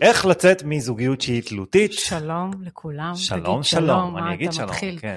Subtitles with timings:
[0.00, 1.92] איך לצאת מזוגיות שהיא תלותית?
[1.92, 3.12] שלום לכולם.
[3.16, 4.98] שלום, שלום, אני אגיד שלום, מתחיל?
[4.98, 5.16] כן.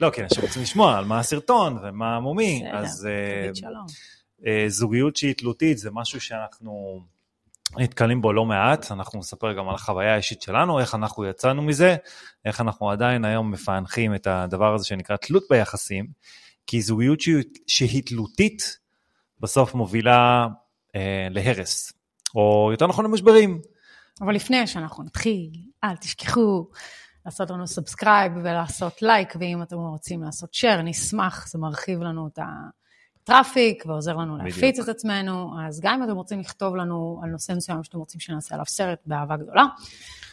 [0.00, 3.08] לא, כי אנשים רוצים לשמוע על מה הסרטון ומה בסדר, אז
[3.54, 3.86] שלום.
[4.46, 7.04] אה, זוגיות שהיא תלותית זה משהו שאנחנו
[7.76, 11.96] נתקלים בו לא מעט, אנחנו נספר גם על החוויה האישית שלנו, איך אנחנו יצאנו מזה,
[12.44, 16.06] איך אנחנו עדיין היום מפענחים את הדבר הזה שנקרא תלות ביחסים,
[16.66, 18.78] כי זוגיות שהיא, שהיא תלותית
[19.40, 20.46] בסוף מובילה
[20.96, 21.92] אה, להרס,
[22.34, 23.60] או יותר נכון למשברים.
[24.20, 25.50] אבל לפני שאנחנו נתחיל,
[25.84, 26.68] אל תשכחו
[27.26, 32.38] לעשות לנו subscribe ולעשות לייק, ואם אתם רוצים לעשות share, נשמח, זה מרחיב לנו את
[33.22, 34.56] ה traffic ועוזר לנו בדיוק.
[34.56, 35.52] להפיץ את עצמנו.
[35.68, 38.98] אז גם אם אתם רוצים לכתוב לנו על נושא מסוים שאתם רוצים שנעשה עליו סרט
[39.06, 39.64] באהבה גדולה,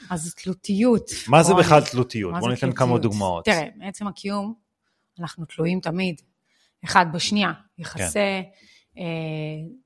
[0.09, 1.11] אז תלותיות.
[1.27, 2.33] מה זה בכלל תלותיות?
[2.39, 2.97] בואו ניתן כמה?
[2.97, 3.45] דוגמאות.
[3.45, 4.53] תראה, מעצם הקיום,
[5.19, 6.21] אנחנו תלויים תמיד,
[6.85, 7.51] אחד בשנייה.
[7.77, 8.41] יחסי אה,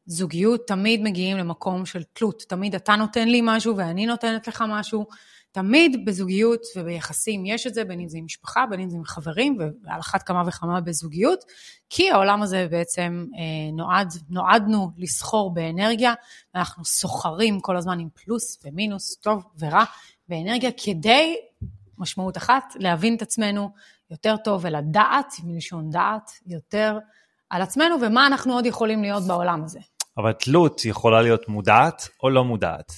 [0.05, 2.43] זוגיות תמיד מגיעים למקום של תלות.
[2.49, 5.05] תמיד אתה נותן לי משהו ואני נותנת לך משהו.
[5.51, 9.03] תמיד בזוגיות וביחסים יש את זה, בין אם זה עם משפחה, בין אם זה עם
[9.03, 11.43] חברים, ועל אחת כמה וכמה בזוגיות,
[11.89, 16.13] כי העולם הזה בעצם אה, נועד, נועדנו לסחור באנרגיה,
[16.53, 19.83] ואנחנו סוחרים כל הזמן עם פלוס ומינוס, טוב ורע,
[20.27, 21.35] באנרגיה, כדי,
[21.97, 23.69] משמעות אחת, להבין את עצמנו
[24.11, 26.97] יותר טוב ולדעת, מלשון דעת, יותר
[27.49, 29.79] על עצמנו ומה אנחנו עוד יכולים להיות בעולם הזה.
[30.17, 32.91] אבל תלות יכולה להיות מודעת או לא מודעת.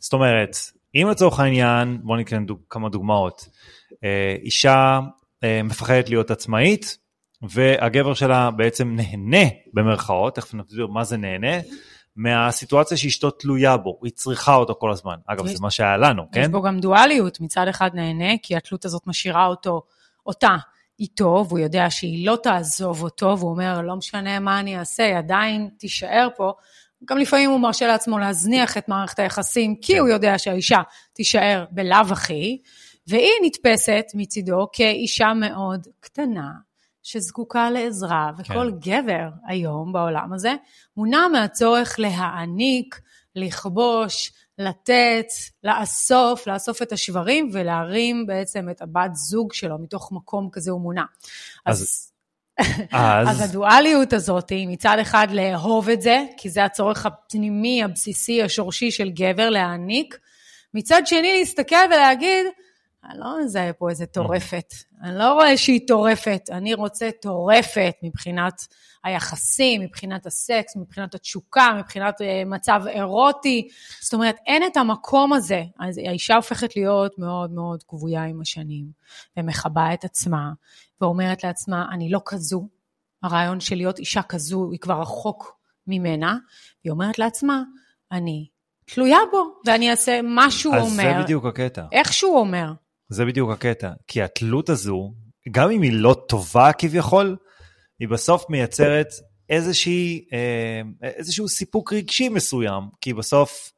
[0.00, 0.56] זאת אומרת,
[0.94, 3.46] אם לצורך העניין, בואו ניתן דוג, כמה דוגמאות,
[4.04, 5.00] אה, אישה
[5.44, 6.98] אה, מפחדת להיות עצמאית,
[7.42, 11.56] והגבר שלה בעצם נהנה במרכאות, תכף נסביר מה זה נהנה,
[12.16, 15.16] מהסיטואציה שאשתו תלויה בו, היא צריכה אותו כל הזמן.
[15.26, 16.52] אגב, יש- זה מה שהיה לנו, יש כן?
[16.52, 19.82] בו גם דואליות, מצד אחד נהנה, כי התלות הזאת משאירה אותו,
[20.26, 20.56] אותה
[21.00, 25.16] איתו, והוא יודע שהיא לא תעזוב אותו, והוא אומר, לא משנה מה אני אעשה, היא
[25.16, 26.52] עדיין תישאר פה.
[27.04, 29.98] גם לפעמים הוא מרשה לעצמו להזניח את מערכת היחסים, כי כן.
[29.98, 32.58] הוא יודע שהאישה תישאר בלאו הכי,
[33.06, 36.50] והיא נתפסת מצידו כאישה מאוד קטנה,
[37.02, 39.02] שזקוקה לעזרה, וכל כן.
[39.02, 40.54] גבר היום בעולם הזה
[40.96, 43.00] מונע מהצורך להעניק,
[43.36, 45.26] לכבוש, לתת,
[45.64, 51.04] לאסוף, לאסוף את השברים ולהרים בעצם את הבת זוג שלו, מתוך מקום כזה הוא מונע.
[51.66, 52.12] אז, אז-
[52.92, 58.42] אז, אז, הדואליות הזאת היא מצד אחד לאהוב את זה, כי זה הצורך הפנימי, הבסיסי,
[58.42, 60.18] השורשי של גבר להעניק,
[60.74, 62.46] מצד שני להסתכל ולהגיד,
[63.10, 68.66] אני לא מזהה פה איזה טורפת, אני לא רואה שהיא טורפת, אני רוצה טורפת מבחינת
[69.04, 73.68] היחסים, מבחינת הסקס, מבחינת התשוקה, מבחינת אה, מצב אירוטי.
[74.00, 75.62] זאת אומרת, אין את המקום הזה.
[75.80, 78.86] אז האישה הופכת להיות מאוד מאוד כבויה עם השנים,
[79.36, 80.52] ומכבה את עצמה,
[81.00, 82.68] ואומרת לעצמה, אני לא כזו.
[83.22, 86.36] הרעיון של להיות אישה כזו, היא כבר רחוק ממנה,
[86.84, 87.62] והיא אומרת לעצמה,
[88.12, 88.48] אני
[88.84, 91.84] תלויה בו, ואני אעשה מה שהוא אז אומר, זה בדיוק הקטע.
[91.92, 92.72] איך שהוא אומר.
[93.08, 95.12] זה בדיוק הקטע, כי התלות הזו,
[95.50, 97.36] גם אם היא לא טובה כביכול,
[97.98, 99.08] היא בסוף מייצרת
[99.48, 103.72] איזושהי, אה, איזשהו סיפוק רגשי מסוים, כי בסוף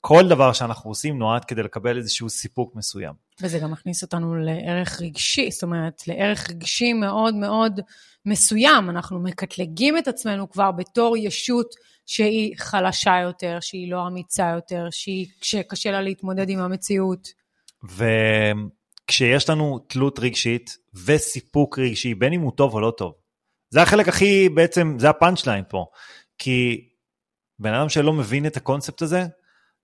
[0.00, 3.12] כל דבר שאנחנו עושים נועד כדי לקבל איזשהו סיפוק מסוים.
[3.40, 7.80] וזה גם מכניס אותנו לערך רגשי, זאת אומרת, לערך רגשי מאוד מאוד
[8.26, 8.90] מסוים.
[8.90, 11.74] אנחנו מקטלגים את עצמנו כבר בתור ישות
[12.06, 17.41] שהיא חלשה יותר, שהיא לא אמיצה יותר, שהיא, שקשה לה להתמודד עם המציאות.
[17.84, 23.12] וכשיש לנו תלות רגשית וסיפוק רגשי, בין אם הוא טוב או לא טוב,
[23.70, 25.86] זה החלק הכי, בעצם, זה הפאנצ' ליין פה.
[26.38, 26.88] כי
[27.58, 29.26] בן אדם שלא מבין את הקונספט הזה,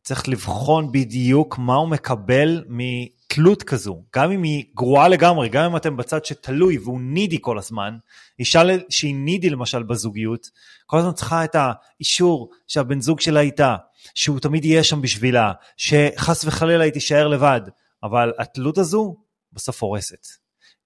[0.02, 4.04] צריך לבחון בדיוק מה הוא מקבל מתלות כזו.
[4.16, 7.96] גם אם היא גרועה לגמרי, גם אם אתם בצד שתלוי והוא נידי כל הזמן,
[8.38, 10.46] אישה שהיא נידי למשל בזוגיות,
[10.86, 13.76] כל הזמן צריכה את האישור שהבן זוג שלה איתה,
[14.14, 17.60] שהוא תמיד יהיה שם בשבילה, שחס וחלילה היא תישאר לבד.
[18.02, 19.16] אבל התלות הזו
[19.52, 20.26] בסוף הורסת.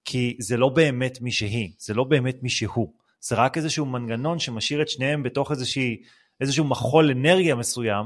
[0.05, 2.93] כי זה לא באמת מי שהיא, זה לא באמת מי שהוא.
[3.21, 5.97] זה רק איזשהו מנגנון שמשאיר את שניהם בתוך איזושהי,
[6.41, 8.05] איזשהו מחול אנרגיה מסוים,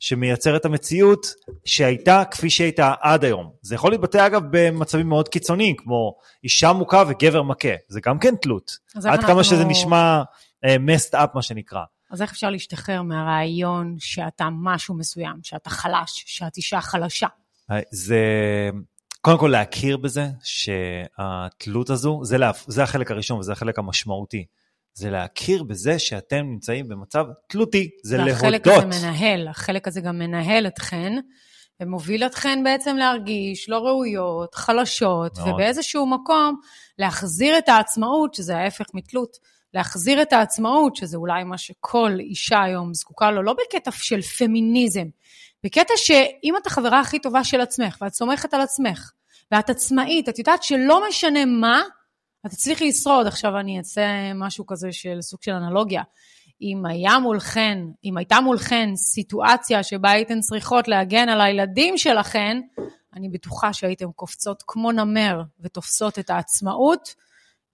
[0.00, 1.26] שמייצר את המציאות
[1.64, 3.52] שהייתה כפי שהייתה עד היום.
[3.62, 8.36] זה יכול להתבטא אגב במצבים מאוד קיצוניים, כמו אישה מוכה וגבר מכה, זה גם כן
[8.36, 8.78] תלות.
[8.96, 10.22] עד כמה אנחנו- שזה נשמע
[10.66, 11.82] uh, messed up מה שנקרא.
[12.10, 17.26] אז איך אפשר להשתחרר מהרעיון שאתה משהו מסוים, שאתה חלש, שאת אישה חלשה?
[17.90, 18.20] זה
[19.20, 24.44] קודם כל להכיר בזה שהתלות הזו, זה, לה, זה החלק הראשון וזה החלק המשמעותי.
[24.94, 28.84] זה להכיר בזה שאתם נמצאים במצב תלותי, זה והחלק להודות.
[28.84, 31.12] הזה מנהל, החלק הזה גם מנהל אתכן,
[31.80, 35.48] ומוביל אתכן בעצם להרגיש לא ראויות, חלשות, מאוד.
[35.48, 36.60] ובאיזשהו מקום
[36.98, 39.36] להחזיר את העצמאות, שזה ההפך מתלות,
[39.74, 45.06] להחזיר את העצמאות, שזה אולי מה שכל אישה היום זקוקה לו, לא בקטע של פמיניזם,
[45.64, 49.12] בקטע שאם את החברה הכי טובה של עצמך, ואת סומכת על עצמך,
[49.52, 51.82] ואת עצמאית, את יודעת שלא משנה מה,
[52.46, 53.26] את תצליחי לשרוד.
[53.26, 56.02] עכשיו אני אעשה משהו כזה של סוג של אנלוגיה.
[56.62, 62.60] אם היה מולכן, אם הייתה מולכן סיטואציה שבה הייתן צריכות להגן על הילדים שלכן,
[63.14, 67.14] אני בטוחה שהייתן קופצות כמו נמר ותופסות את העצמאות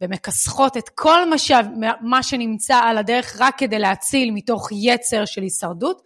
[0.00, 1.52] ומכסחות את כל מה, ש...
[2.00, 6.02] מה שנמצא על הדרך רק כדי להציל מתוך יצר של הישרדות,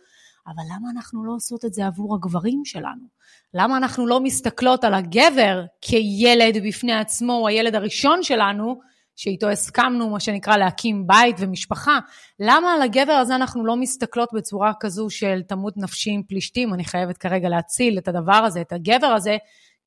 [0.46, 3.06] אבל למה אנחנו לא עושות את זה עבור הגברים שלנו?
[3.54, 8.80] למה אנחנו לא מסתכלות על הגבר כילד בפני עצמו, הוא הילד הראשון שלנו,
[9.16, 11.98] שאיתו הסכמנו, מה שנקרא, להקים בית ומשפחה?
[12.40, 16.84] למה על הגבר הזה אנחנו לא מסתכלות בצורה כזו של תמות נפשי עם פלישתים, אני
[16.84, 19.36] חייבת כרגע להציל את הדבר הזה, את הגבר הזה,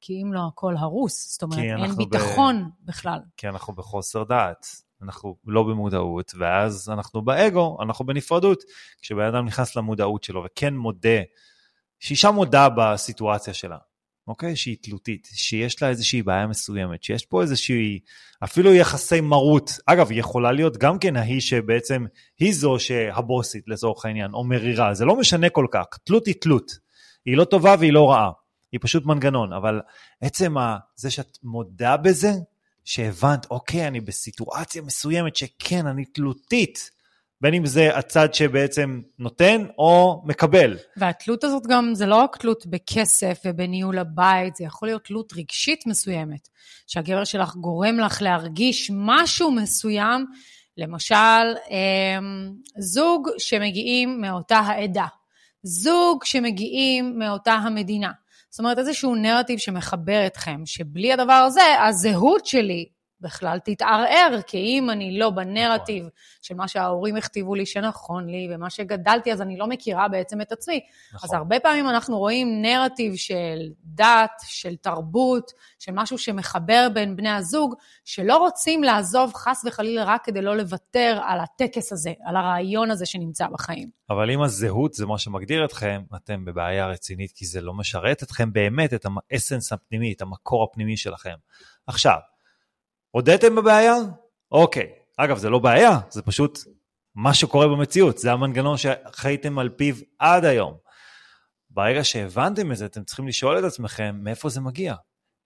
[0.01, 2.89] כי אם לא הכל הרוס, זאת אומרת, אין ביטחון ב...
[2.89, 3.19] בכלל.
[3.37, 4.84] כי אנחנו בחוסר דעת.
[5.03, 8.63] אנחנו לא במודעות, ואז אנחנו באגו, אנחנו בנפרדות.
[9.01, 11.21] כשבן אדם נכנס למודעות שלו וכן מודה,
[11.99, 13.77] שאישה מודה בסיטואציה שלה,
[14.27, 14.55] אוקיי?
[14.55, 17.99] שהיא תלותית, שיש לה איזושהי בעיה מסוימת, שיש פה איזושהי,
[18.43, 19.71] אפילו יחסי מרות.
[19.85, 22.05] אגב, יכולה להיות גם כן ההיא שבעצם
[22.39, 26.71] היא זו שהבוסית לצורך העניין, או מרירה, זה לא משנה כל כך, תלות היא תלות.
[27.25, 28.31] היא לא טובה והיא לא רעה,
[28.71, 29.81] היא פשוט מנגנון, אבל
[30.21, 30.55] עצם
[30.95, 32.31] זה שאת מודה בזה,
[32.85, 36.91] שהבנת, אוקיי, אני בסיטואציה מסוימת שכן, אני תלותית,
[37.41, 40.77] בין אם זה הצד שבעצם נותן או מקבל.
[40.97, 45.87] והתלות הזאת גם, זה לא רק תלות בכסף ובניהול הבית, זה יכול להיות תלות רגשית
[45.87, 46.49] מסוימת,
[46.87, 50.25] שהגבר שלך גורם לך להרגיש משהו מסוים,
[50.77, 51.15] למשל,
[51.69, 55.05] אמ, זוג שמגיעים מאותה העדה,
[55.63, 58.11] זוג שמגיעים מאותה המדינה.
[58.55, 62.85] זאת אומרת, איזשהו נרטיב שמחבר אתכם, שבלי הדבר הזה, הזהות שלי
[63.25, 66.09] בכלל תתערער, כי אם אני לא בנרטיב נכון.
[66.41, 70.51] של מה שההורים הכתיבו לי שנכון לי, ומה שגדלתי, אז אני לא מכירה בעצם את
[70.51, 70.79] עצמי.
[71.13, 71.29] נכון.
[71.29, 77.29] אז הרבה פעמים אנחנו רואים נרטיב של דת, של תרבות, של משהו שמחבר בין בני
[77.29, 77.75] הזוג,
[78.05, 83.05] שלא רוצים לעזוב חס וחלילה רק כדי לא לוותר על הטקס הזה, על הרעיון הזה
[83.05, 83.89] שנמצא בחיים.
[84.09, 88.53] אבל אם הזהות זה מה שמגדיר אתכם, אתם בבעיה רצינית, כי זה לא משרת אתכם
[88.53, 91.35] באמת, את האסנס הפנימי, את המקור הפנימי שלכם.
[91.87, 92.17] עכשיו,
[93.15, 93.95] הודיתם בבעיה?
[94.51, 94.89] אוקיי.
[95.17, 96.59] אגב, זה לא בעיה, זה פשוט
[97.15, 100.77] מה שקורה במציאות, זה המנגנון שחייתם על פיו עד היום.
[101.69, 104.95] ברגע שהבנתם את זה, אתם צריכים לשאול את עצמכם מאיפה זה מגיע.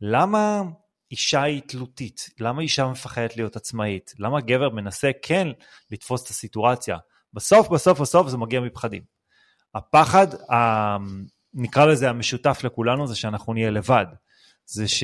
[0.01, 0.61] למה
[1.11, 2.29] אישה היא תלותית?
[2.39, 4.13] למה אישה מפחדת להיות עצמאית?
[4.19, 5.47] למה גבר מנסה כן
[5.91, 6.97] לתפוס את הסיטואציה?
[7.33, 9.03] בסוף, בסוף, בסוף זה מגיע מפחדים.
[9.75, 10.27] הפחד,
[11.53, 14.05] נקרא לזה המשותף לכולנו, זה שאנחנו נהיה לבד.
[14.65, 15.03] זה ש...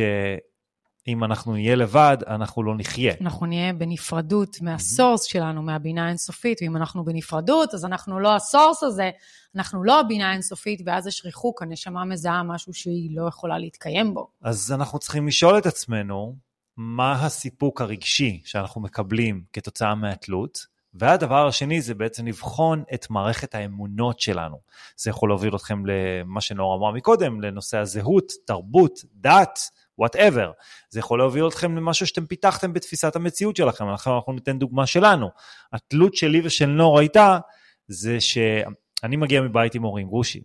[1.08, 3.14] אם אנחנו נהיה לבד, אנחנו לא נחיה.
[3.22, 9.10] אנחנו נהיה בנפרדות מהסורס שלנו, מהבינה האינסופית, ואם אנחנו בנפרדות, אז אנחנו לא הסורס הזה,
[9.56, 14.28] אנחנו לא הבינה האינסופית, ואז יש ריחוק, הנשמה מזהה משהו שהיא לא יכולה להתקיים בו.
[14.42, 16.36] אז אנחנו צריכים לשאול את עצמנו,
[16.78, 24.20] מה הסיפוק הרגשי שאנחנו מקבלים כתוצאה מהתלות, והדבר השני זה בעצם לבחון את מערכת האמונות
[24.20, 24.60] שלנו.
[24.98, 29.60] זה יכול להוביל אתכם למה שנאור אמר מקודם, לנושא הזהות, תרבות, דת,
[29.98, 30.52] וואטאבר.
[30.90, 35.30] זה יכול להוביל אתכם למשהו שאתם פיתחתם בתפיסת המציאות שלכם, עכשיו אנחנו ניתן דוגמה שלנו.
[35.74, 37.40] התלות שלי ושל נור הייתה,
[37.88, 40.44] זה שאני מגיע מבית עם הורים גרושים,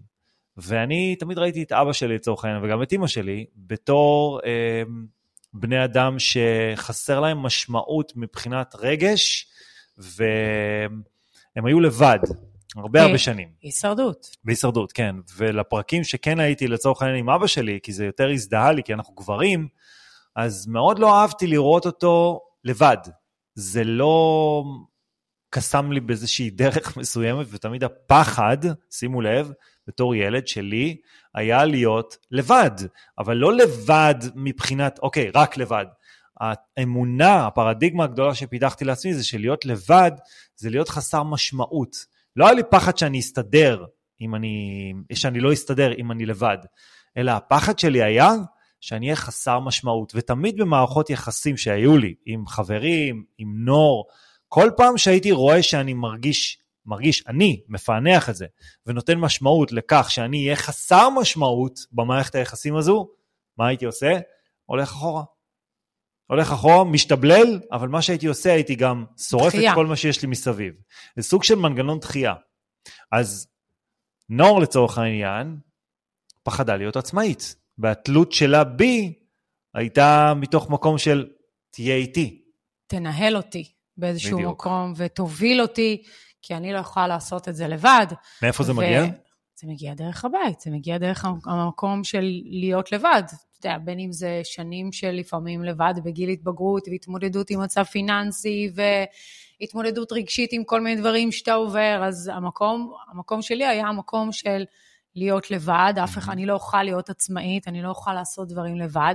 [0.56, 4.82] ואני תמיד ראיתי את אבא שלי לצורך העניין, וגם את אימא שלי, בתור אה,
[5.52, 9.46] בני אדם שחסר להם משמעות מבחינת רגש,
[9.98, 12.18] והם היו לבד.
[12.76, 13.48] הרבה הרבה שנים.
[13.62, 14.36] הישרדות.
[14.44, 15.16] בהישרדות, כן.
[15.36, 19.14] ולפרקים שכן הייתי לצורך העניין עם אבא שלי, כי זה יותר הזדהה לי, כי אנחנו
[19.14, 19.68] גברים,
[20.36, 22.96] אז מאוד לא אהבתי לראות אותו לבד.
[23.54, 24.64] זה לא
[25.50, 28.58] קסם לי באיזושהי דרך מסוימת, ותמיד הפחד,
[28.90, 29.52] שימו לב,
[29.86, 30.96] בתור ילד שלי,
[31.34, 32.70] היה להיות לבד.
[33.18, 35.86] אבל לא לבד מבחינת, אוקיי, רק לבד.
[36.40, 40.10] האמונה, הפרדיגמה הגדולה שפיתחתי לעצמי זה שלהיות לבד
[40.56, 41.96] זה להיות חסר משמעות.
[42.36, 43.84] לא היה לי פחד שאני אסתדר,
[44.20, 46.58] אם אני, שאני לא אסתדר אם אני לבד,
[47.16, 48.34] אלא הפחד שלי היה
[48.80, 50.12] שאני אהיה חסר משמעות.
[50.16, 54.06] ותמיד במערכות יחסים שהיו לי, עם חברים, עם נור,
[54.48, 58.46] כל פעם שהייתי רואה שאני מרגיש, מרגיש, אני מפענח את זה,
[58.86, 63.08] ונותן משמעות לכך שאני אהיה חסר משמעות במערכת היחסים הזו,
[63.58, 64.18] מה הייתי עושה?
[64.66, 65.22] הולך אחורה.
[66.30, 70.28] הולך אחורה, משתבלל, אבל מה שהייתי עושה, הייתי גם שורף את כל מה שיש לי
[70.28, 70.74] מסביב.
[71.16, 72.34] זה סוג של מנגנון דחייה.
[73.12, 73.48] אז
[74.28, 75.56] נור לצורך העניין,
[76.42, 79.14] פחדה להיות עצמאית, והתלות שלה בי
[79.74, 81.28] הייתה מתוך מקום של
[81.70, 82.42] תהיה איתי.
[82.86, 84.52] תנהל אותי באיזשהו בדיוק.
[84.52, 86.02] מקום ותוביל אותי,
[86.42, 88.06] כי אני לא יכולה לעשות את זה לבד.
[88.42, 88.74] מאיפה זה ו...
[88.74, 89.04] מגיע?
[89.60, 93.22] זה מגיע דרך הבית, זה מגיע דרך המקום של להיות לבד.
[93.58, 98.70] אתה יודע, בין אם זה שנים של לפעמים לבד בגיל התבגרות והתמודדות עם מצב פיננסי
[99.60, 104.64] והתמודדות רגשית עם כל מיני דברים שאתה עובר, אז המקום, המקום שלי היה המקום של
[105.14, 109.14] להיות לבד, אף אחד, אני לא אוכל להיות עצמאית, אני לא אוכל לעשות דברים לבד.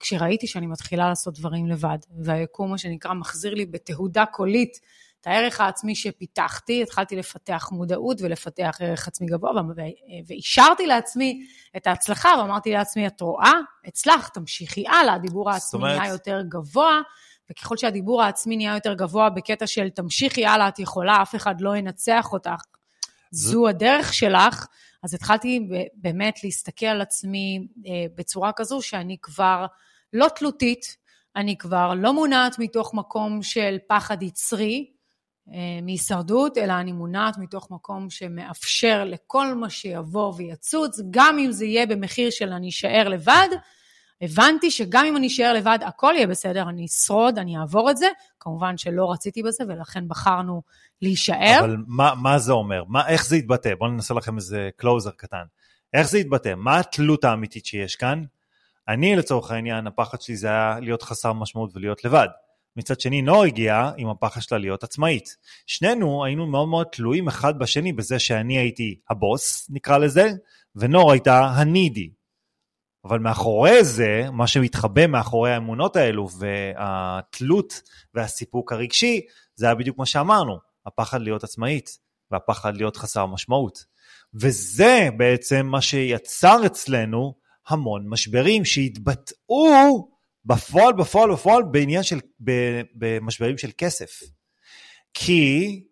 [0.00, 4.80] כשראיתי שאני מתחילה לעשות דברים לבד, והיקום, מה שנקרא, מחזיר לי בתהודה קולית
[5.26, 9.50] את הערך העצמי שפיתחתי, התחלתי לפתח מודעות ולפתח ערך עצמי גבוה,
[10.26, 13.52] ואישרתי לעצמי את ההצלחה, ואמרתי לעצמי, את רואה,
[13.84, 15.80] הצלחת, תמשיכי הלאה, הדיבור העצמי.
[15.82, 17.00] נהיה יותר גבוה,
[17.50, 21.76] וככל שהדיבור העצמי נהיה יותר גבוה בקטע של תמשיכי הלאה, את יכולה, אף אחד לא
[21.76, 22.62] ינצח אותך,
[23.30, 24.66] זו, זו הדרך שלך,
[25.02, 29.66] אז התחלתי באמת להסתכל על עצמי אה, בצורה כזו שאני כבר
[30.12, 30.96] לא תלותית,
[31.36, 34.95] אני כבר לא מונעת מתוך מקום של פחד יצרי,
[35.82, 41.86] מהישרדות, אלא אני מונעת מתוך מקום שמאפשר לכל מה שיבוא ויצוץ, גם אם זה יהיה
[41.86, 43.48] במחיר של אני אשאר לבד,
[44.22, 48.06] הבנתי שגם אם אני אשאר לבד, הכל יהיה בסדר, אני אשרוד, אני אעבור את זה.
[48.40, 50.62] כמובן שלא רציתי בזה, ולכן בחרנו
[51.02, 51.58] להישאר.
[51.60, 52.84] אבל מה, מה זה אומר?
[52.88, 53.74] מה, איך זה יתבטא?
[53.74, 55.44] בואו ננסה לכם איזה קלוזר קטן.
[55.94, 56.54] איך זה יתבטא?
[56.56, 58.24] מה התלות האמיתית שיש כאן?
[58.88, 62.28] אני, לצורך העניין, הפחד שלי זה היה להיות חסר משמעות ולהיות לבד.
[62.76, 65.36] מצד שני, נור הגיעה עם הפחד שלה להיות עצמאית.
[65.66, 70.30] שנינו היינו מאוד מאוד תלויים אחד בשני בזה שאני הייתי הבוס, נקרא לזה,
[70.76, 72.10] ונור הייתה הנידי.
[73.04, 77.82] אבל מאחורי זה, מה שמתחבא מאחורי האמונות האלו והתלות
[78.14, 79.20] והסיפוק הרגשי,
[79.54, 81.98] זה היה בדיוק מה שאמרנו, הפחד להיות עצמאית
[82.30, 83.84] והפחד להיות חסר משמעות.
[84.34, 87.34] וזה בעצם מה שיצר אצלנו
[87.68, 90.08] המון משברים שהתבטאו
[90.46, 92.20] בפועל, בפועל, בפועל, בעניין של,
[92.94, 94.22] במשברים של כסף.
[95.14, 95.82] כי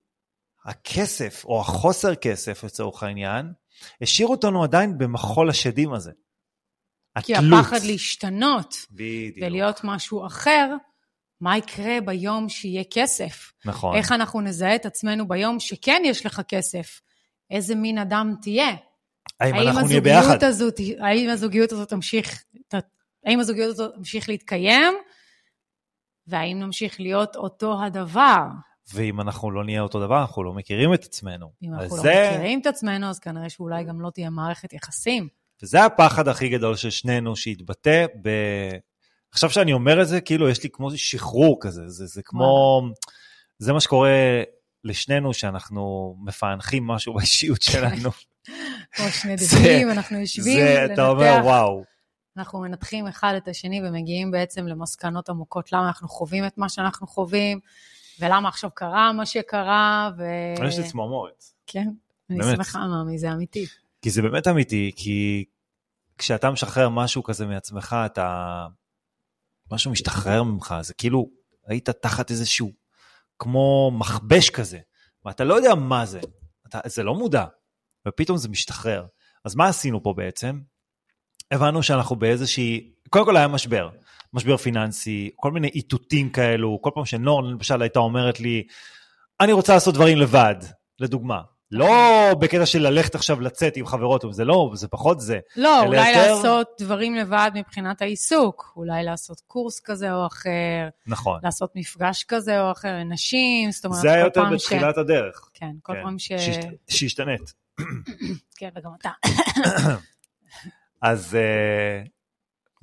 [0.64, 3.52] הכסף, או החוסר כסף לצורך העניין,
[4.00, 6.12] השאיר אותנו עדיין במחול השדים הזה.
[7.22, 7.60] כי התלות.
[7.60, 9.36] הפחד להשתנות, בדיוק.
[9.40, 10.74] ולהיות משהו אחר,
[11.40, 13.52] מה יקרה ביום שיהיה כסף?
[13.64, 13.96] נכון.
[13.96, 17.00] איך אנחנו נזהה את עצמנו ביום שכן יש לך כסף?
[17.50, 18.68] איזה מין אדם תהיה?
[19.40, 20.44] האם, האם אנחנו נהיה ביחד?
[20.44, 22.44] הזאת, האם הזוגיות הזאת תמשיך,
[23.26, 24.94] האם הזוגיות הזאת תמשיך להתקיים,
[26.26, 28.46] והאם נמשיך להיות אותו הדבר?
[28.94, 31.50] ואם אנחנו לא נהיה אותו דבר, אנחנו לא מכירים את עצמנו.
[31.62, 32.30] אם אנחנו לא זה...
[32.30, 35.28] מכירים את עצמנו, אז כנראה שאולי גם לא תהיה מערכת יחסים.
[35.62, 38.28] וזה הפחד הכי גדול של שנינו, שהתבטא ב...
[39.32, 42.82] עכשיו שאני אומר את זה, כאילו יש לי כמו שחרור כזה, זה, זה כמו...
[43.58, 44.42] זה מה שקורה
[44.84, 48.10] לשנינו, שאנחנו מפענחים משהו באישיות שלנו.
[48.94, 50.92] כמו שני דבילים, אנחנו יושבים לנתח.
[50.92, 51.93] אתה אומר, וואו.
[52.36, 57.06] אנחנו מנתחים אחד את השני ומגיעים בעצם למסקנות עמוקות, למה אנחנו חווים את מה שאנחנו
[57.06, 57.60] חווים,
[58.20, 60.22] ולמה עכשיו קרה מה שקרה, ו...
[60.68, 61.44] יש לי צמרמורת.
[61.66, 61.88] כן,
[62.30, 63.66] אני שמחה, מאמי, זה אמיתי.
[64.02, 65.44] כי זה באמת אמיתי, כי
[66.18, 68.66] כשאתה משחרר משהו כזה מעצמך, אתה...
[69.72, 71.30] משהו משתחרר ממך, זה כאילו
[71.66, 72.72] היית תחת איזשהו,
[73.38, 74.78] כמו מכבש כזה,
[75.24, 76.20] ואתה לא יודע מה זה,
[76.66, 77.44] אתה, זה לא מודע,
[78.08, 79.06] ופתאום זה משתחרר.
[79.44, 80.60] אז מה עשינו פה בעצם?
[81.54, 83.88] הבנו שאנחנו באיזושהי, קודם כל היה משבר,
[84.32, 88.62] משבר פיננסי, כל מיני איתותים כאלו, כל פעם שנור למשל הייתה אומרת לי,
[89.40, 90.54] אני רוצה לעשות דברים לבד,
[91.00, 91.40] לדוגמה.
[91.70, 95.38] לא בקטע של ללכת עכשיו לצאת עם חברות, זה לא, זה פחות זה.
[95.56, 96.34] לא, אולי יותר...
[96.34, 100.88] לעשות דברים לבד מבחינת העיסוק, אולי לעשות קורס כזה או אחר.
[101.06, 101.40] נכון.
[101.42, 104.10] לעשות מפגש כזה או אחר לנשים, זאת אומרת, כל פעם ש...
[104.10, 105.50] זה היה יותר בתחילת הדרך.
[105.54, 106.02] כן, כל כן.
[106.02, 106.32] פעם ש...
[106.88, 107.52] שהשתנית.
[108.56, 109.10] כן, וגם אתה.
[111.04, 112.08] אז uh,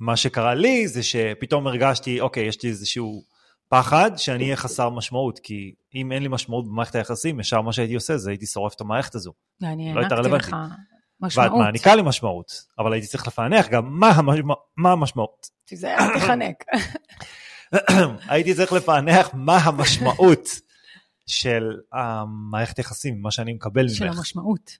[0.00, 3.22] מה שקרה לי זה שפתאום הרגשתי, אוקיי, יש לי איזשהו
[3.68, 7.94] פחד שאני אהיה חסר משמעות, כי אם אין לי משמעות במערכת היחסים, ישר מה שהייתי
[7.94, 9.32] עושה זה הייתי שורף את המערכת הזו.
[9.60, 10.56] ואני לא הענקתי לך
[11.20, 11.50] משמעות.
[11.52, 15.50] ואת מעניקה לי משמעות, אבל הייתי צריך לפענח גם מה, המשמע, מה המשמעות.
[15.64, 16.64] תיזהר, תחנק.
[18.32, 20.48] הייתי צריך לפענח מה המשמעות
[21.26, 21.62] של
[21.92, 23.94] המערכת יחסים, מה שאני מקבל ממך.
[23.94, 24.70] של המשמעות.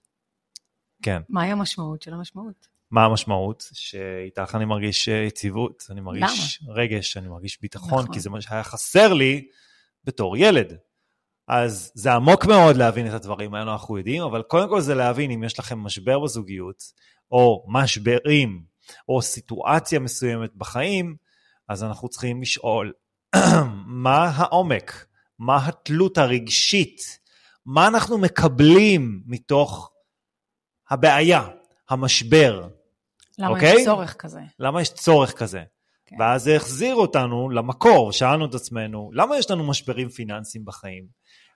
[1.01, 1.21] כן.
[1.29, 2.72] מהי המשמעות של המשמעות?
[2.93, 3.69] מה המשמעות?
[3.73, 6.73] שאיתך אני מרגיש אה, יציבות, אני מרגיש למה?
[6.73, 8.13] רגש, אני מרגיש ביטחון, נכון.
[8.13, 9.47] כי זה מה שהיה חסר לי
[10.03, 10.77] בתור ילד.
[11.47, 15.31] אז זה עמוק מאוד להבין את הדברים האלו, אנחנו יודעים, אבל קודם כל זה להבין
[15.31, 16.83] אם יש לכם משבר בזוגיות,
[17.31, 18.63] או משברים,
[19.09, 21.15] או סיטואציה מסוימת בחיים,
[21.67, 22.93] אז אנחנו צריכים לשאול
[24.05, 25.05] מה העומק,
[25.39, 27.19] מה התלות הרגשית,
[27.65, 29.91] מה אנחנו מקבלים מתוך
[30.89, 31.47] הבעיה,
[31.89, 32.67] המשבר,
[33.39, 33.63] למה okay?
[33.63, 33.85] יש אוקיי?
[33.85, 34.39] צורך כזה?
[34.59, 35.59] למה יש צורך כזה?
[35.59, 35.83] Okay.
[36.05, 36.15] כן.
[36.19, 41.05] ואז זה החזיר אותנו למקור, שאלנו את עצמנו, למה יש לנו משברים פיננסיים בחיים?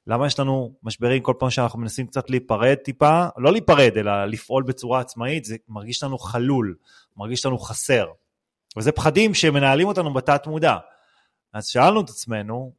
[0.08, 4.64] למה יש לנו משברים כל פעם שאנחנו מנסים קצת להיפרד טיפה, לא להיפרד, אלא לפעול
[4.64, 6.76] בצורה עצמאית, זה מרגיש לנו חלול,
[7.18, 8.08] מרגיש לנו חסר.
[8.78, 10.78] וזה פחדים שמנהלים אותנו בתת מודע.
[11.54, 12.74] אז שאלנו את עצמנו,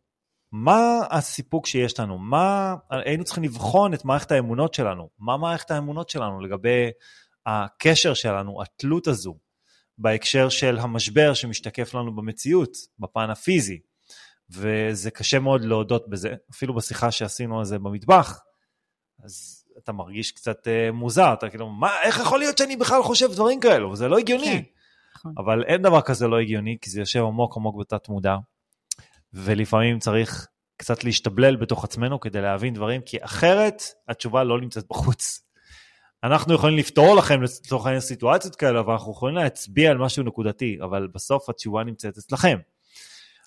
[0.52, 2.18] מה הסיפוק שיש לנו?
[2.18, 5.08] מה, היינו צריכים לבחון את מערכת האמונות שלנו.
[5.18, 6.90] מה מערכת האמונות שלנו לגבי
[7.48, 9.38] הקשר שלנו, התלות הזו,
[9.98, 13.78] בהקשר של המשבר שמשתקף לנו במציאות, בפן הפיזי.
[14.50, 18.40] וזה קשה מאוד להודות בזה, אפילו בשיחה שעשינו על זה במטבח,
[19.24, 23.32] אז אתה מרגיש קצת uh, מוזר, אתה כאילו, מה, איך יכול להיות שאני בכלל חושב
[23.32, 23.96] דברים כאלו?
[23.96, 24.44] זה לא הגיוני.
[24.44, 24.62] כן,
[25.16, 25.34] נכון.
[25.38, 28.36] אבל אין דבר כזה לא הגיוני, כי זה יושב עמוק עמוק בתת מודע,
[29.32, 35.47] ולפעמים צריך קצת להשתבלל בתוך עצמנו כדי להבין דברים, כי אחרת התשובה לא נמצאת בחוץ.
[36.24, 40.78] אנחנו יכולים לפתור לכם לצורך העניין סיטואציות כאלה, אבל אנחנו יכולים להצביע על משהו נקודתי,
[40.82, 42.58] אבל בסוף התשובה נמצאת אצלכם.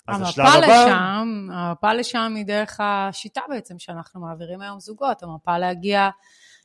[0.08, 6.10] המפה לשם, המפה לשם היא דרך השיטה בעצם שאנחנו מעבירים היום זוגות, המפה להגיע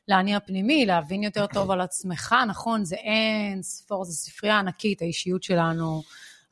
[0.08, 5.42] לאני הפנימי, להבין יותר טוב על עצמך, נכון, זה אין ספור, זו ספרייה ענקית, האישיות
[5.42, 6.02] שלנו,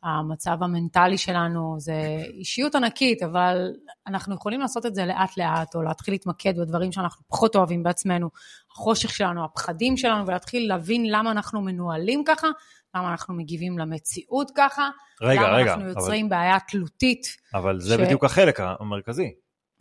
[0.06, 3.72] המצב המנטלי שלנו, זה אישיות ענקית, אבל
[4.06, 8.30] אנחנו יכולים לעשות את זה לאט-לאט, או להתחיל להתמקד בדברים שאנחנו פחות אוהבים בעצמנו,
[8.72, 12.48] החושך שלנו, הפחדים שלנו, ולהתחיל להבין למה אנחנו מנוהלים ככה,
[12.94, 14.88] למה אנחנו מגיבים למציאות ככה,
[15.22, 16.36] רגע, למה רגע, אנחנו יוצרים אבל...
[16.36, 17.26] בעיה תלותית.
[17.54, 18.00] אבל זה ש...
[18.00, 19.32] בדיוק החלק המרכזי.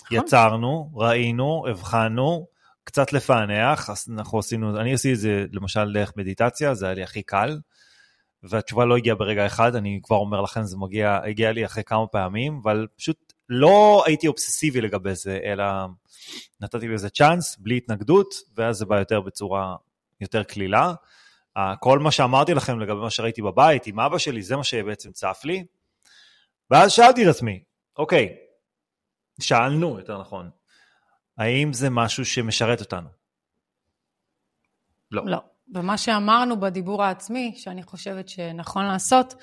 [0.06, 0.18] נכון.
[0.18, 2.48] יצרנו, ראינו, הבחנו,
[2.84, 7.24] קצת לפענח, אנחנו עשינו, אני עשיתי את זה למשל דרך מדיטציה, זה היה לי הכי
[7.24, 7.60] קל,
[8.44, 12.08] והתשובה לא הגיעה ברגע אחד, אני כבר אומר לכם, זה מגיע, הגיע לי אחרי כמה
[12.08, 15.66] פעמים, אבל פשוט לא הייתי אובססיבי לגבי זה, אלא
[16.62, 19.76] נתתי לזה צ'אנס, בלי התנגדות, ואז זה בא יותר בצורה
[20.22, 20.94] יותר קלילה.
[21.80, 25.42] כל מה שאמרתי לכם לגבי מה שראיתי בבית עם אבא שלי, זה מה שבעצם צף
[25.44, 25.66] לי.
[26.72, 27.64] ואז שאלתי את עצמי,
[27.98, 28.36] אוקיי,
[29.40, 30.50] שאלנו יותר נכון,
[31.38, 33.10] האם זה משהו שמשרת אותנו?
[35.12, 35.24] לא.
[35.26, 35.55] לא.
[35.74, 39.34] ומה שאמרנו בדיבור העצמי, שאני חושבת שנכון לעשות,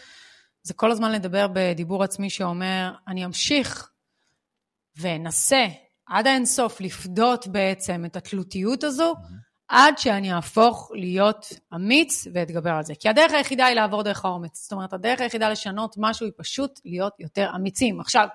[0.62, 3.90] זה כל הזמן לדבר בדיבור עצמי שאומר, אני אמשיך
[4.96, 5.66] ואנסה
[6.06, 9.14] עד האינסוף לפדות בעצם את התלותיות הזו.
[9.68, 12.94] עד שאני אהפוך להיות אמיץ ואתגבר על זה.
[12.94, 14.62] כי הדרך היחידה היא לעבור דרך האומץ.
[14.62, 18.00] זאת אומרת, הדרך היחידה לשנות משהו היא פשוט להיות יותר אמיצים.
[18.00, 18.28] עכשיו,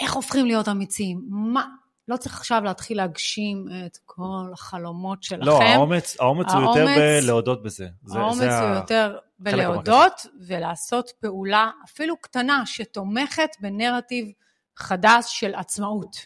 [0.00, 1.24] איך הופכים להיות אמיצים?
[1.28, 1.66] מה?
[2.08, 5.44] לא צריך עכשיו להתחיל להגשים את כל החלומות שלכם.
[5.44, 7.88] לא, האומץ, האומץ, האומץ הוא יותר בלהודות בזה.
[8.02, 8.74] זה, האומץ זה הוא ה...
[8.76, 14.32] יותר בלהודות ולעשות פעולה אפילו קטנה שתומכת בנרטיב
[14.76, 16.16] חדש של עצמאות.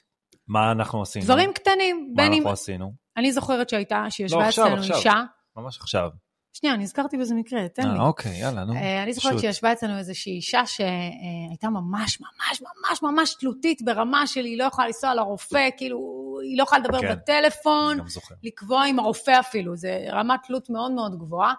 [0.48, 1.24] מה אנחנו עשינו?
[1.24, 2.12] דברים קטנים.
[2.16, 2.46] מה אנחנו אם...
[2.46, 2.92] עשינו?
[3.16, 5.22] אני זוכרת שהייתה, שישבה לא, אצלנו אישה.
[5.56, 6.10] ממש עכשיו.
[6.52, 7.98] שנייה, נזכרתי בזה מקרה, תן לי.
[7.98, 8.74] אה, אוקיי, יאללה, נו.
[8.74, 14.44] אה, אני זוכרת שישבה אצלנו איזושהי אישה שהייתה ממש ממש ממש ממש תלותית ברמה של
[14.44, 15.98] היא לא יכולה לנסוע לרופא, כאילו,
[16.42, 17.98] היא לא יכולה לדבר כן, בטלפון,
[18.42, 21.54] לקבוע עם הרופא אפילו, זה רמת תלות מאוד מאוד גבוהה.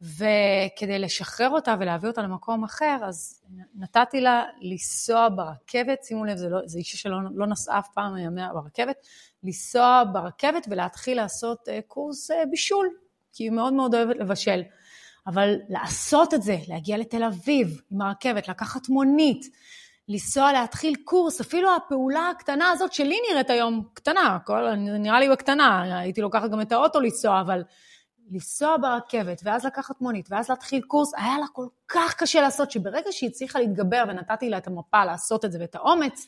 [0.00, 3.42] וכדי לשחרר אותה ולהביא אותה למקום אחר, אז
[3.74, 8.48] נתתי לה לנסוע ברכבת, שימו לב, זו לא, אישה שלא לא נסעה אף פעם מימיה
[8.52, 8.96] ברכבת,
[9.42, 12.88] לנסוע ברכבת ולהתחיל לעשות אה, קורס בישול,
[13.32, 14.62] כי היא מאוד מאוד אוהבת לבשל.
[15.26, 19.46] אבל לעשות את זה, להגיע לתל אביב עם הרכבת, לקחת מונית,
[20.08, 25.98] לנסוע להתחיל קורס, אפילו הפעולה הקטנה הזאת שלי נראית היום קטנה, כל, נראה לי בקטנה,
[25.98, 27.62] הייתי לוקחת גם את האוטו לנסוע, אבל
[28.30, 33.12] לנסוע ברכבת, ואז לקחת מונית, ואז להתחיל קורס, היה לה כל כך קשה לעשות, שברגע
[33.12, 36.26] שהיא הצליחה להתגבר, ונתתי לה את המפה לעשות את זה ואת האומץ,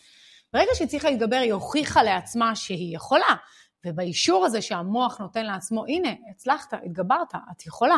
[0.52, 3.34] ברגע שהיא הצליחה להתגבר, היא הוכיחה לעצמה שהיא יכולה.
[3.86, 7.96] ובאישור הזה שהמוח נותן לעצמו, הנה, הצלחת, התגברת, את יכולה.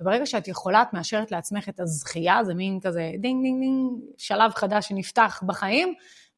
[0.00, 4.52] וברגע שאת יכולה, את מאשרת לעצמך את הזכייה, זה מין כזה דינג דינג דינג, שלב
[4.54, 5.94] חדש שנפתח בחיים,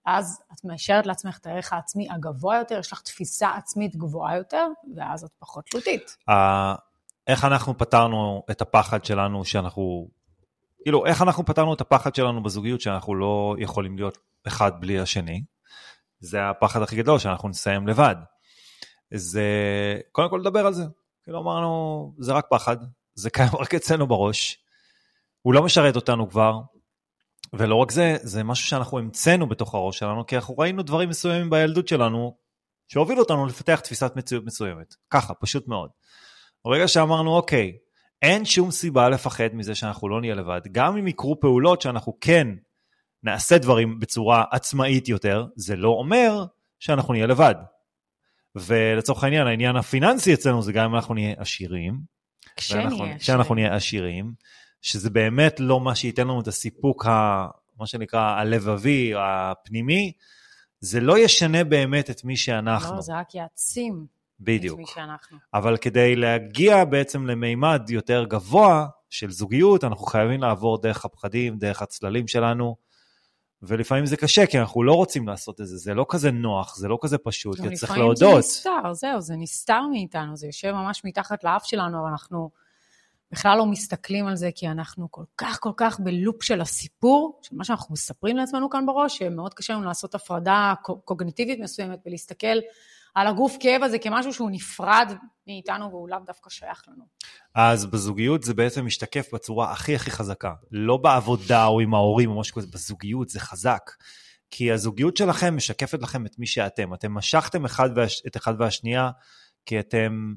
[0.07, 4.67] אז את מאשרת לעצמך את הערך העצמי הגבוה יותר, יש לך תפיסה עצמית גבוהה יותר,
[4.97, 6.17] ואז את פחות תלותית.
[7.27, 10.09] איך אנחנו פתרנו את הפחד שלנו שאנחנו,
[10.83, 15.43] כאילו, איך אנחנו פתרנו את הפחד שלנו בזוגיות שאנחנו לא יכולים להיות אחד בלי השני?
[16.21, 18.17] זה הפחד הכי גדול, שאנחנו נסיים לבד.
[19.15, 19.45] זה
[20.13, 20.85] קודם כל לדבר על זה.
[21.23, 22.77] כאילו אמרנו, זה רק פחד,
[23.15, 24.59] זה קיים רק אצלנו בראש,
[25.43, 26.61] הוא לא משרת אותנו כבר,
[27.53, 31.51] ולא רק זה, זה משהו שאנחנו המצאנו בתוך הראש שלנו, כי אנחנו ראינו דברים מסוימים
[31.51, 32.37] בילדות שלנו,
[32.89, 34.95] שהובילו אותנו לפתח תפיסת מציאות מסוימת.
[35.11, 35.91] ככה, פשוט מאוד.
[36.65, 37.73] ברגע שאמרנו, אוקיי,
[38.23, 42.49] אין שום סיבה לפחד מזה שאנחנו לא נהיה לבד, גם אם יקרו פעולות שאנחנו כן
[43.23, 46.45] נעשה דברים בצורה עצמאית יותר, זה לא אומר
[46.79, 47.55] שאנחנו נהיה לבד.
[48.57, 52.01] ולצורך העניין, העניין הפיננסי אצלנו זה גם אם אנחנו נהיה עשירים.
[53.19, 54.33] כשאנחנו נהיה עשירים,
[54.83, 57.47] שזה באמת לא מה שייתן לנו את הסיפוק, ה,
[57.79, 60.13] מה שנקרא, הלבבי, הפנימי,
[60.81, 62.97] זה לא ישנה באמת את מי שאנחנו.
[62.97, 64.07] לא, זה רק יעצים
[64.41, 64.81] בדיוק.
[64.81, 65.39] את מי שאנחנו.
[65.55, 71.83] אבל כדי להגיע בעצם למימד יותר גבוה של זוגיות, אנחנו חייבים לעבור דרך הפחדים, דרך
[71.83, 72.77] הצללים שלנו,
[73.63, 76.89] ולפעמים זה קשה, כי אנחנו לא רוצים לעשות את זה, זה לא כזה נוח, זה
[76.89, 78.39] לא כזה פשוט, כי צריך לפעמים זה להודות.
[78.39, 82.51] נסתר, זהו, זה נסתר מאיתנו, זה יושב ממש מתחת לאף שלנו, אבל אנחנו
[83.33, 87.57] בכלל לא מסתכלים על זה, כי אנחנו כל כך כל כך בלופ של הסיפור, של
[87.57, 92.57] מה שאנחנו מספרים לעצמנו כאן בראש, שמאוד קשה לנו לעשות הפרדה קוגניטיבית מסוימת ולהסתכל
[93.17, 95.13] על הגוף כאב הזה כמשהו שהוא נפרד
[95.47, 97.05] מאיתנו והוא לאו דווקא שייך לנו.
[97.55, 100.55] אז בזוגיות זה בעצם משתקף בצורה הכי הכי חזקה.
[100.71, 103.91] לא בעבודה או עם ההורים או משהו כזה, בזוגיות זה חזק.
[104.51, 106.95] כי הזוגיות שלכם משקפת לכם את מי שאתם.
[106.95, 108.23] אתם משכתם אחד והש...
[108.27, 109.11] את אחד והשנייה,
[109.67, 110.35] כי אתם,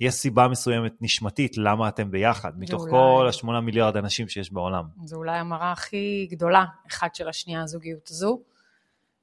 [0.00, 4.84] יש סיבה מסוימת נשמתית למה אתם ביחד, מתוך אולי- כל השמונה מיליארד אנשים שיש בעולם.
[5.04, 8.40] זו אולי המראה הכי גדולה, אחד של השנייה, הזוגיות הזו.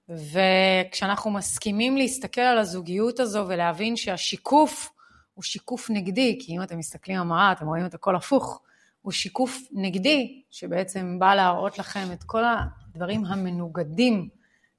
[0.09, 4.89] וכשאנחנו מסכימים להסתכל על הזוגיות הזו ולהבין שהשיקוף
[5.33, 8.61] הוא שיקוף נגדי, כי אם אתם מסתכלים במראה, אתם רואים את הכל הפוך,
[9.01, 14.29] הוא שיקוף נגדי, שבעצם בא להראות לכם את כל הדברים המנוגדים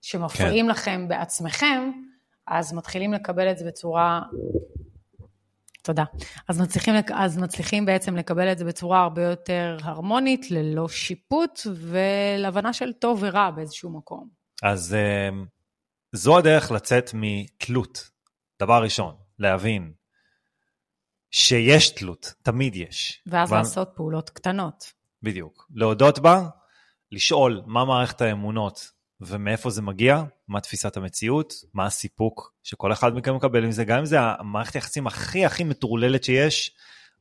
[0.00, 0.70] שמפריעים כן.
[0.70, 1.90] לכם בעצמכם,
[2.46, 4.20] אז מתחילים לקבל את זה בצורה...
[5.82, 6.04] תודה.
[6.48, 12.72] אז מצליחים, אז מצליחים בעצם לקבל את זה בצורה הרבה יותר הרמונית, ללא שיפוט ולהבנה
[12.72, 14.37] של טוב ורע באיזשהו מקום.
[14.62, 15.46] אז אמ,
[16.12, 18.10] זו הדרך לצאת מתלות.
[18.60, 19.92] דבר ראשון, להבין
[21.30, 23.22] שיש תלות, תמיד יש.
[23.26, 24.92] ואז אבל- לעשות פעולות קטנות.
[25.22, 25.66] בדיוק.
[25.74, 26.48] להודות בה,
[27.12, 28.90] לשאול מה מערכת האמונות
[29.20, 33.98] ומאיפה זה מגיע, מה תפיסת המציאות, מה הסיפוק שכל אחד מכם מקבל עם זה, גם
[33.98, 36.76] אם זה המערכת היחסים הכי הכי מטורללת שיש,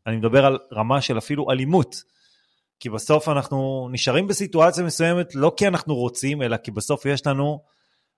[0.08, 2.04] אני מדבר על רמה של אפילו אלימות.
[2.79, 7.59] כי בסוף אנחנו נשארים בסיטואציה מסוימת לא כי אנחנו רוצים, אלא כי בסוף יש לנו,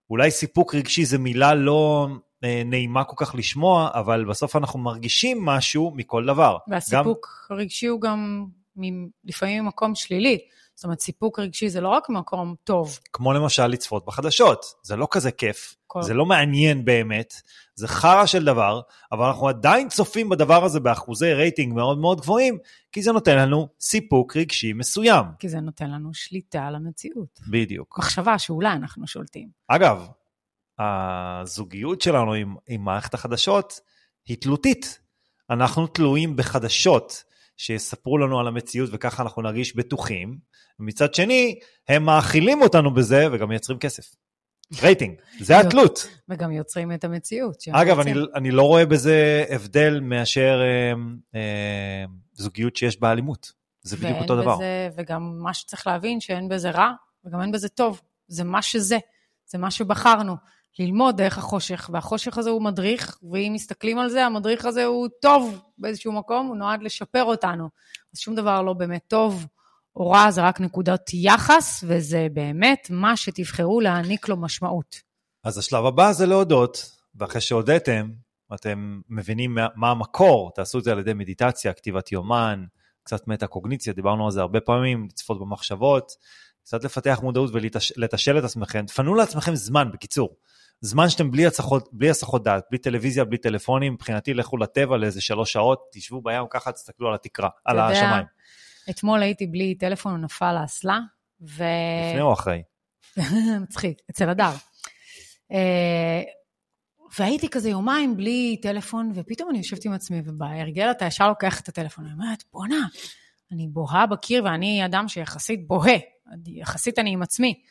[0.10, 2.08] אולי סיפוק רגשי זה מילה לא
[2.44, 6.58] אה, נעימה כל כך לשמוע, אבל בסוף אנחנו מרגישים משהו מכל דבר.
[6.68, 7.58] והסיפוק גם...
[7.58, 8.46] הרגשי הוא גם
[8.78, 10.38] מ- לפעמים ממקום שלילי.
[10.80, 13.00] זאת אומרת, סיפוק רגשי זה לא רק מקום טוב.
[13.14, 16.04] כמו למשל לצפות בחדשות, זה לא כזה כיף, כל...
[16.04, 17.34] זה לא מעניין באמת,
[17.76, 22.58] זה חרא של דבר, אבל אנחנו עדיין צופים בדבר הזה באחוזי רייטינג מאוד מאוד גבוהים,
[22.92, 25.26] כי זה נותן לנו סיפוק רגשי מסוים.
[25.40, 27.40] כי זה נותן לנו שליטה על המציאות.
[27.48, 28.00] בדיוק.
[28.00, 29.50] מחשבה שאולי אנחנו שולטים.
[29.68, 30.08] אגב,
[30.80, 33.80] הזוגיות שלנו עם, עם מערכת החדשות
[34.26, 35.00] היא תלותית.
[35.50, 37.24] אנחנו תלויים בחדשות
[37.60, 40.49] שיספרו לנו על המציאות וככה אנחנו נרגיש בטוחים.
[40.80, 44.16] ומצד שני, הם מאכילים אותנו בזה וגם מייצרים כסף.
[44.82, 46.08] רייטינג, זה התלות.
[46.30, 47.64] וגם יוצרים את המציאות.
[47.72, 48.00] אגב.
[48.00, 50.94] אני, אני לא רואה בזה הבדל מאשר אה,
[51.40, 53.52] אה, זוגיות שיש בה אלימות.
[53.82, 54.56] זה בדיוק אותו דבר.
[54.56, 56.92] בזה, וגם מה שצריך להבין, שאין בזה רע,
[57.26, 58.02] וגם אין בזה טוב.
[58.28, 58.98] זה מה שזה,
[59.46, 60.36] זה מה שבחרנו.
[60.80, 65.62] ללמוד דרך החושך, והחושך הזה הוא מדריך, ואם מסתכלים על זה, המדריך הזה הוא טוב
[65.78, 67.70] באיזשהו מקום, הוא נועד לשפר אותנו.
[68.14, 69.46] אז שום דבר לא באמת טוב
[70.00, 74.96] רע, זה רק נקודת יחס, וזה באמת מה שתבחרו להעניק לו משמעות.
[75.44, 78.10] אז השלב הבא זה להודות, ואחרי שהודיתם,
[78.54, 82.66] אתם מבינים מה, מה המקור, תעשו את זה על ידי מדיטציה, כתיבת יומן,
[83.04, 86.12] קצת מטה-קוגניציה, דיברנו על זה הרבה פעמים, לצפות במחשבות,
[86.64, 90.36] קצת לפתח מודעות ולתשאל את עצמכם, תפנו לעצמכם זמן, בקיצור.
[90.82, 95.22] זמן שאתם בלי הצחות, בלי הסחות דעת, בלי טלוויזיה, בלי טלפונים, מבחינתי לכו לטבע לאיזה
[95.22, 98.26] שלוש שעות, תשבו בים ככה, תסתכלו על התקרה, על השמיים.
[98.90, 101.00] אתמול הייתי בלי טלפון, הוא נפל לאסלה,
[101.42, 101.64] ו...
[102.10, 102.62] לפני או אחרי?
[103.64, 104.52] מצחיק, אצל הדר.
[105.52, 106.22] אה,
[107.20, 111.68] והייתי כזה יומיים בלי טלפון, ופתאום אני יושבת עם עצמי, ובהרגל אתה ישר לוקח את
[111.68, 112.88] הטלפון, אני אומרת, בואנה,
[113.52, 115.98] אני בוהה בקיר, ואני אדם שיחסית בוהה,
[116.48, 117.62] יחסית אני עם עצמי.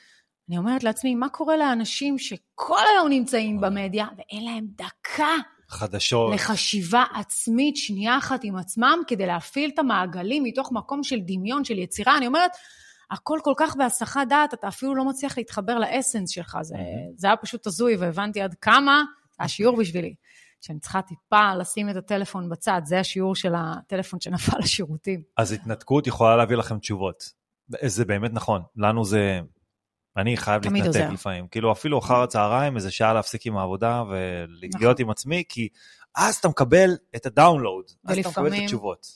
[0.49, 5.35] אני אומרת לעצמי, מה קורה לאנשים שכל היום נמצאים במדיה, ואין להם דקה
[5.71, 6.35] חדשות.
[6.35, 11.79] לחשיבה עצמית, שנייה אחת עם עצמם, כדי להפעיל את המעגלים מתוך מקום של דמיון, של
[11.79, 12.17] יצירה.
[12.17, 12.51] אני אומרת,
[13.11, 16.59] הכל כל כך בהסחת דעת, אתה אפילו לא מצליח להתחבר לאסנס שלך.
[16.63, 16.75] זה,
[17.17, 20.15] זה היה פשוט הזוי, והבנתי עד כמה, זה היה שיעור בשבילי,
[20.61, 25.23] שאני צריכה טיפה לשים את הטלפון בצד, זה השיעור של הטלפון שנפל לשירותים.
[25.37, 27.33] אז התנתקות יכולה להביא לכם תשובות.
[27.87, 29.41] זה באמת נכון, לנו זה...
[30.17, 31.09] אני חייב להתנתק.
[31.13, 31.47] לפעמים.
[31.49, 35.07] כאילו אפילו אחר הצהריים, איזה שעה להפסיק עם העבודה ולהתגאות נכון.
[35.07, 35.69] עם עצמי, כי
[36.17, 39.07] אז אתה מקבל את הדאונלואוד, אז אתה מקבל את התשובות.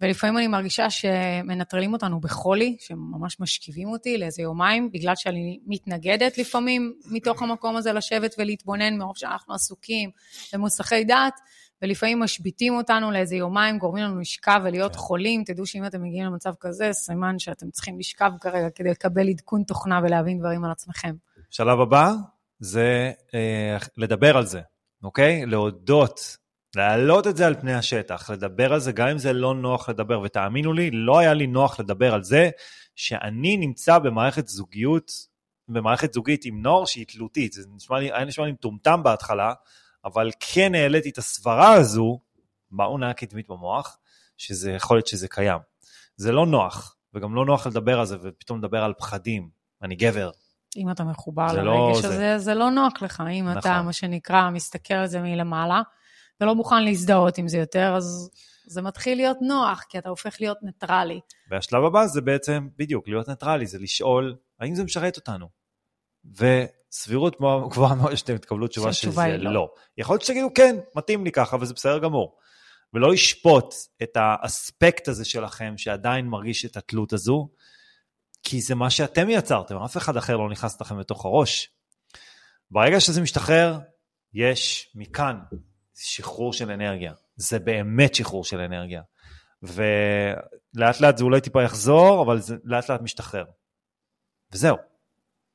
[0.00, 6.94] ולפעמים אני מרגישה שמנטרלים אותנו בחולי, שממש משכיבים אותי לאיזה יומיים, בגלל שאני מתנגדת לפעמים
[7.10, 10.10] מתוך המקום הזה לשבת ולהתבונן מרוב שאנחנו עסוקים
[10.52, 11.40] במוסכי דעת,
[11.84, 14.98] ולפעמים משביתים אותנו לאיזה יומיים, גורמים לנו לשכב ולהיות כן.
[14.98, 15.44] חולים.
[15.44, 20.00] תדעו שאם אתם מגיעים למצב כזה, סימן שאתם צריכים לשכב כרגע כדי לקבל עדכון תוכנה
[20.02, 21.14] ולהבין דברים על עצמכם.
[21.50, 22.12] שלב הבא,
[22.58, 24.60] זה אה, לדבר על זה,
[25.02, 25.46] אוקיי?
[25.46, 26.36] להודות,
[26.76, 30.20] להעלות את זה על פני השטח, לדבר על זה גם אם זה לא נוח לדבר,
[30.20, 32.50] ותאמינו לי, לא היה לי נוח לדבר על זה
[32.96, 35.12] שאני נמצא במערכת זוגיות,
[35.68, 39.52] במערכת זוגית עם נוער שהיא תלותית, זה נשמע לי, היה נשמע לי מטומטם בהתחלה,
[40.04, 42.18] אבל כן העליתי את הסברה הזו
[42.70, 43.98] באונה קדמית במוח,
[44.36, 45.60] שזה יכול להיות שזה קיים.
[46.16, 49.48] זה לא נוח, וגם לא נוח לדבר על זה, ופתאום לדבר על פחדים.
[49.82, 50.30] אני גבר.
[50.76, 52.38] אם אתה מחובר זה לרגש לא הזה, זה.
[52.38, 53.22] זה לא נוח לך.
[53.32, 53.86] אם אתה, נכון.
[53.86, 55.82] מה שנקרא, מסתכל על זה מלמעלה,
[56.40, 58.30] ולא מוכן להזדהות עם זה יותר, אז
[58.66, 61.20] זה מתחיל להיות נוח, כי אתה הופך להיות ניטרלי.
[61.50, 65.63] והשלב הבא זה בעצם, בדיוק, להיות ניטרלי, זה לשאול, האם זה משרת אותנו?
[66.24, 67.36] וסבירות
[67.70, 69.54] גבוהה מאוד שאתם תקבלו תשובה שזה לא.
[69.54, 69.68] לא.
[69.98, 72.36] יכול להיות שתגידו, כן, מתאים לי ככה, וזה בסדר גמור.
[72.94, 77.48] ולא לשפוט את האספקט הזה שלכם, שעדיין מרגיש את התלות הזו,
[78.42, 81.70] כי זה מה שאתם יצרתם, אף אחד אחר לא נכנס לכם לתוך הראש.
[82.70, 83.78] ברגע שזה משתחרר,
[84.34, 85.38] יש מכאן
[85.94, 87.12] שחרור של אנרגיה.
[87.36, 89.02] זה באמת שחרור של אנרגיה.
[89.62, 93.44] ולאט לאט זה אולי טיפה יחזור, אבל זה לאט לאט משתחרר.
[94.52, 94.76] וזהו.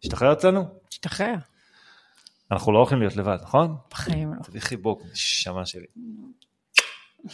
[0.03, 0.65] השתחרר אצלנו?
[0.89, 1.35] תשתחרר,
[2.51, 3.75] אנחנו לא הולכים להיות לבד, נכון?
[3.91, 4.43] בחיים לא.
[4.43, 5.85] תביא חיבוק, נשמה שלי.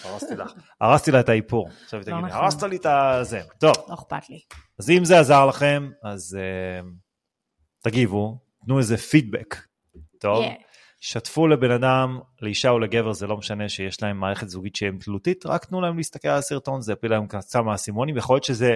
[0.04, 0.52] הרסתי לך,
[0.82, 1.70] הרסתי לה את האיפור.
[1.84, 2.44] עכשיו היא לא תגיד, נכון.
[2.44, 3.42] הרסת לי את הזה.
[3.60, 4.40] טוב, לא אכפת לי.
[4.80, 6.86] אז אם זה עזר לכם, אז uh,
[7.84, 9.56] תגיבו, תנו איזה פידבק.
[10.20, 10.46] טוב?
[11.00, 15.46] שתפו לבן אדם, לאישה או לגבר, זה לא משנה שיש להם מערכת זוגית שהם תלותית,
[15.46, 18.76] רק תנו להם להסתכל על הסרטון, זה יפיל להם קצת מהאסימונים, יכול להיות שזה,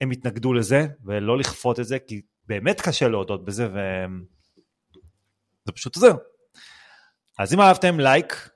[0.00, 6.14] הם יתנגדו לזה, ולא לכפות את זה, כי באמת קשה להודות בזה, וזה פשוט עוזר.
[7.38, 8.48] אז אם אהבתם, לייק,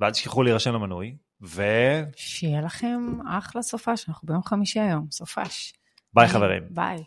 [0.00, 5.72] ואל תשכחו להירשם למנוי, וביי שיהיה לכם אחלה סופש, אנחנו ביום חמישי היום, סופש.
[6.28, 6.62] חברים.
[6.70, 7.04] ביי.